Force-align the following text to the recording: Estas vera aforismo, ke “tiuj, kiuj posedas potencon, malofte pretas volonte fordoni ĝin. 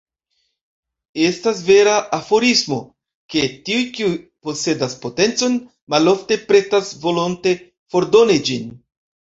Estas 1.25 1.59
vera 1.67 1.93
aforismo, 2.17 2.79
ke 3.33 3.43
“tiuj, 3.69 3.85
kiuj 3.99 4.15
posedas 4.49 4.97
potencon, 5.07 5.61
malofte 5.97 6.39
pretas 6.49 6.93
volonte 7.07 7.55
fordoni 7.95 8.41
ĝin. 8.51 8.69